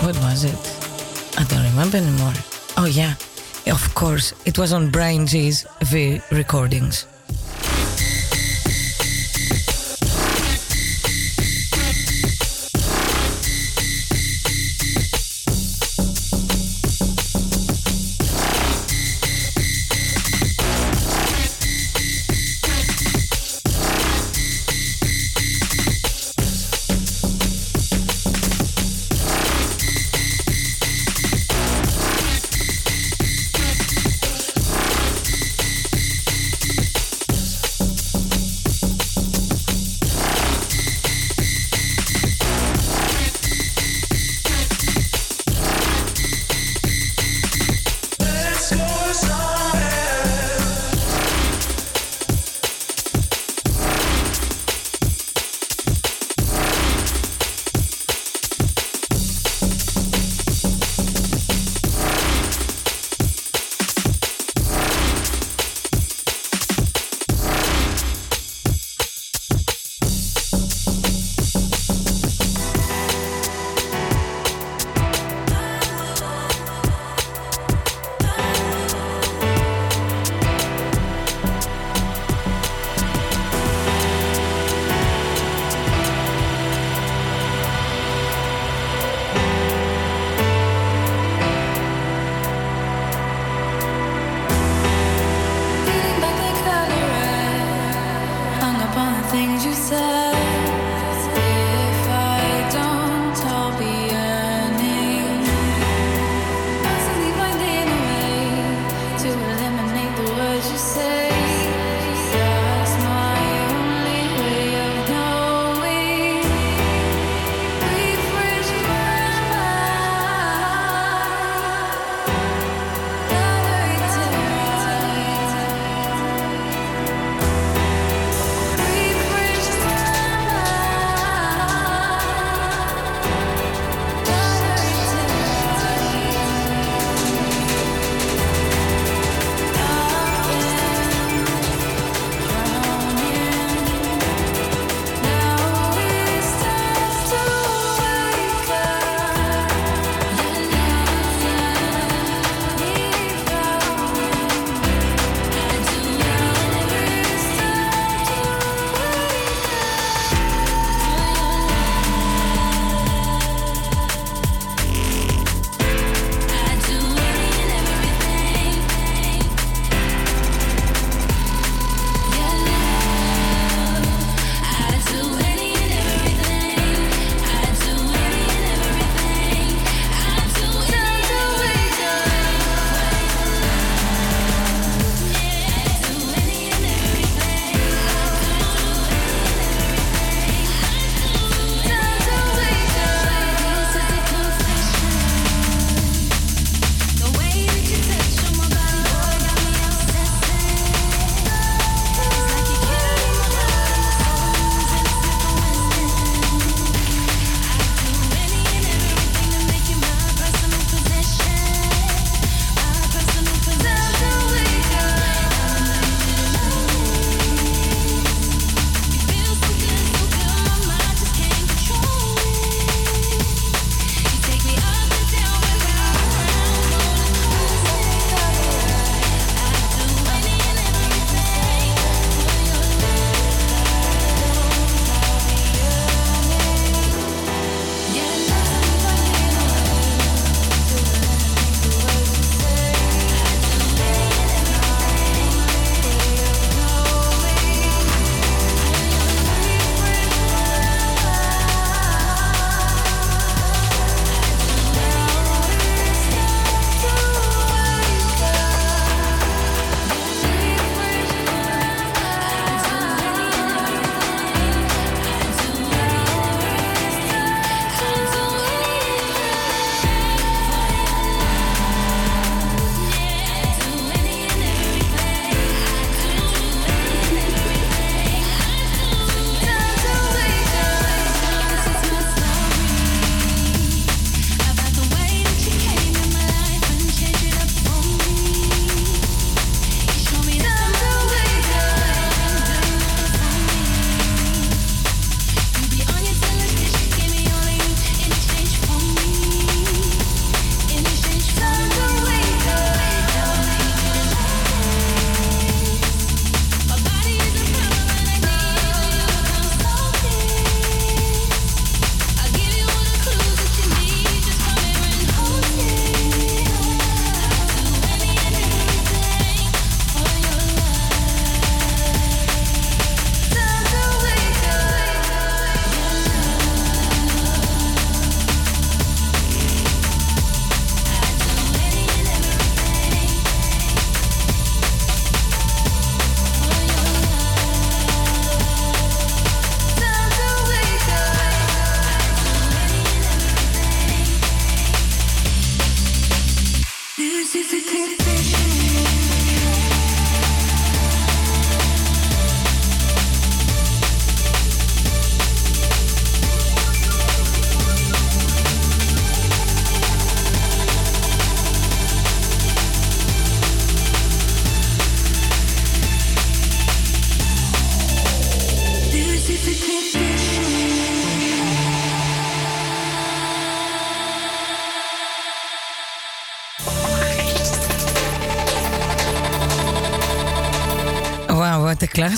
[0.06, 0.62] what was it?
[1.40, 2.34] I don't remember anymore.
[2.78, 3.16] Oh yeah,
[3.66, 7.08] of course, it was on Bryan Gee's V recordings.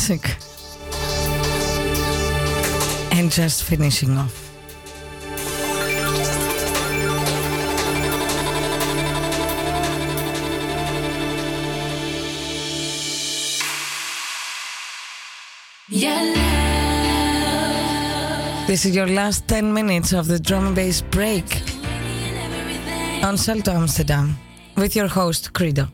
[0.06, 0.38] classic.
[3.12, 4.42] And just finishing off.
[18.68, 21.46] This is your last 10 minutes of the drum and bass break
[23.24, 24.36] on Salto Amsterdam
[24.76, 25.88] with your host Credo.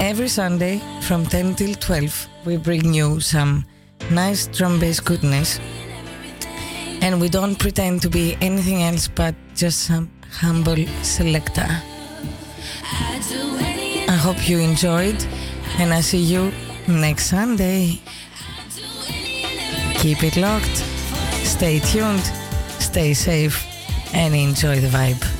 [0.00, 3.64] Every Sunday from 10 till 12 we bring you some
[4.10, 5.60] nice drum bass goodness.
[7.00, 11.68] And we don't pretend to be anything else but just some humble selector.
[14.08, 15.24] I hope you enjoyed,
[15.78, 16.52] and I see you
[16.86, 18.00] next Sunday.
[19.94, 20.76] Keep it locked,
[21.44, 22.24] stay tuned,
[22.78, 23.64] stay safe,
[24.12, 25.31] and enjoy the vibe.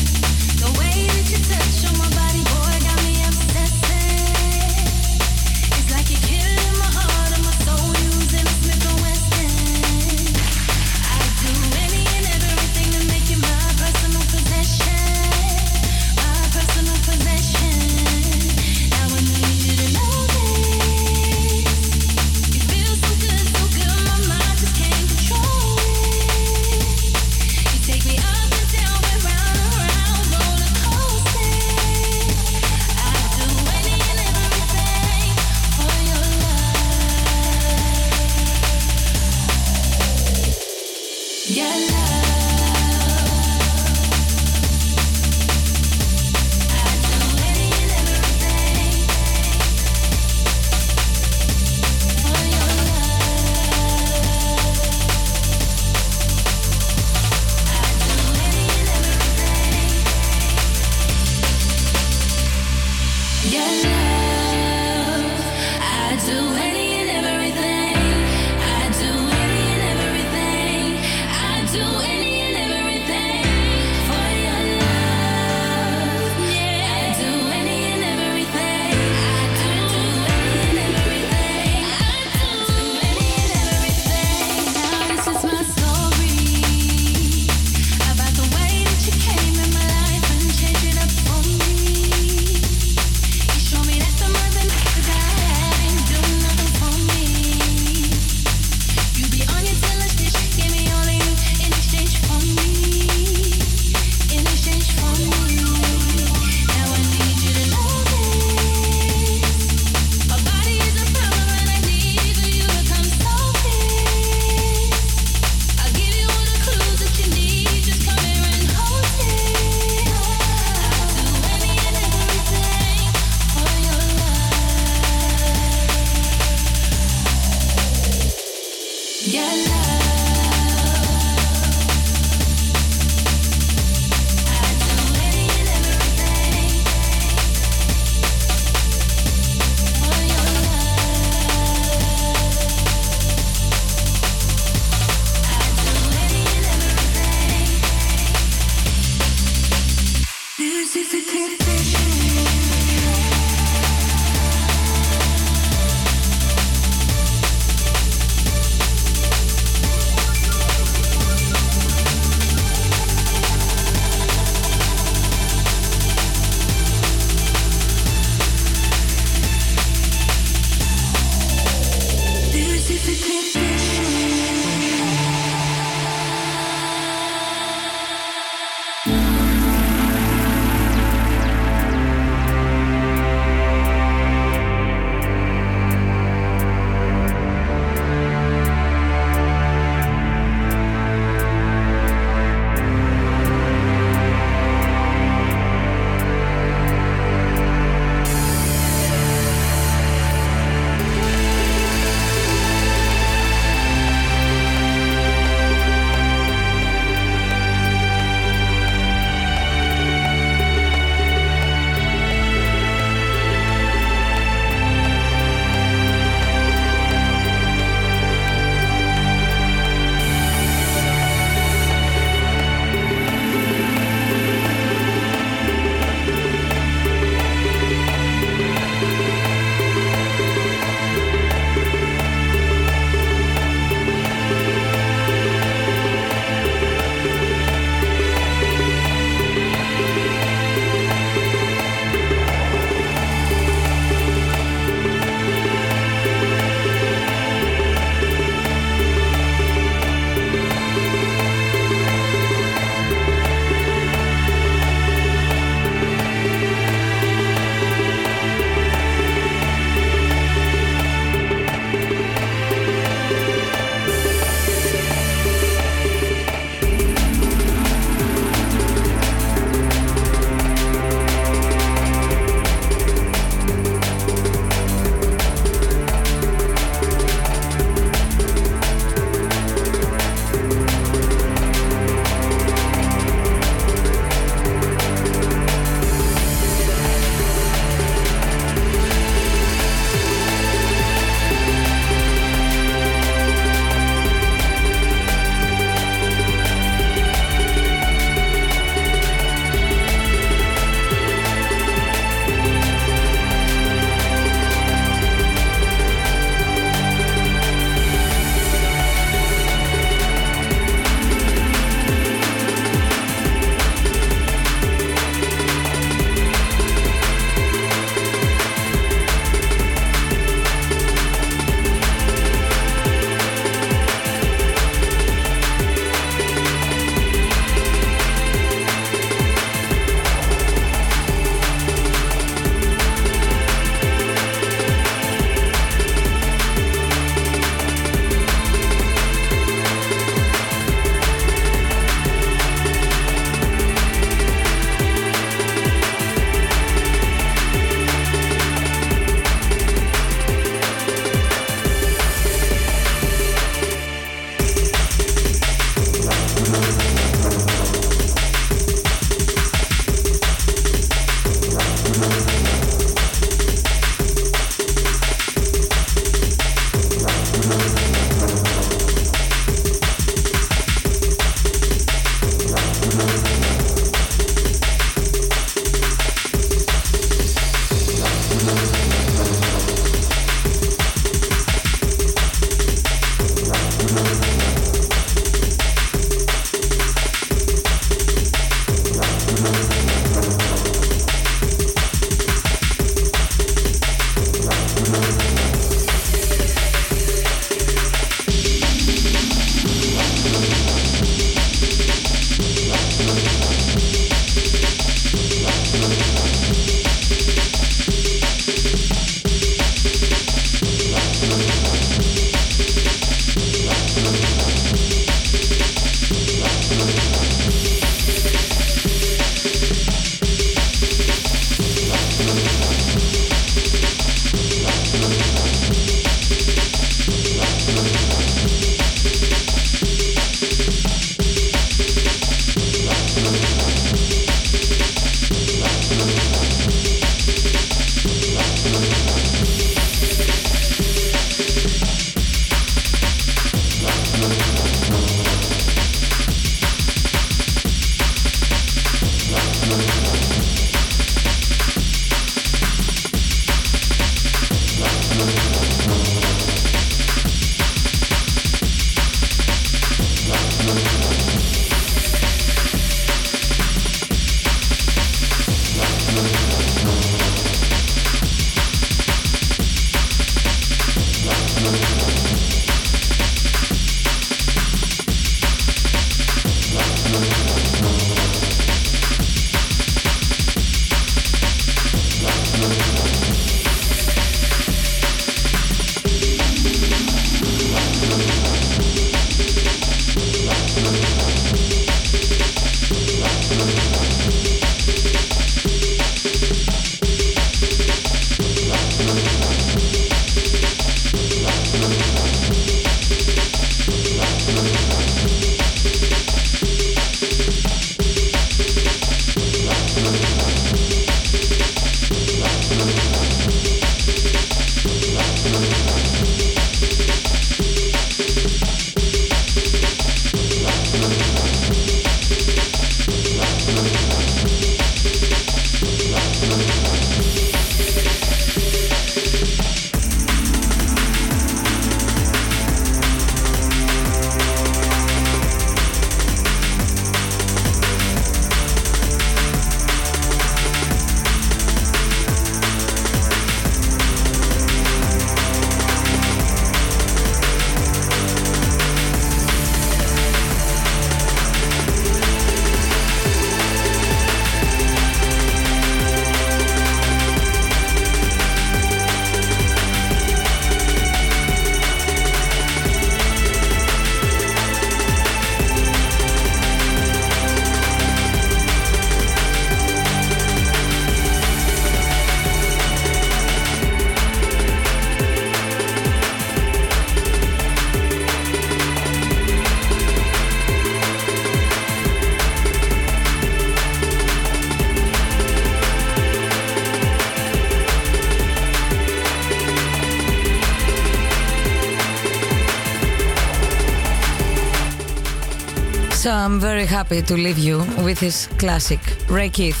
[596.62, 599.18] I'm very happy to leave you with his classic
[599.48, 600.00] Ray Keith,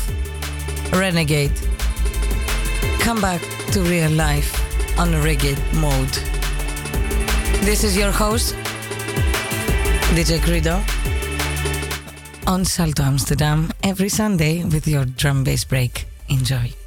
[0.92, 1.50] Renegade.
[3.00, 3.40] Come back
[3.72, 4.52] to real life
[4.96, 6.14] on reggae mode.
[7.64, 8.54] This is your host,
[10.14, 10.80] DJ Credo,
[12.46, 16.06] on Salto Amsterdam every Sunday with your drum bass break.
[16.28, 16.81] Enjoy.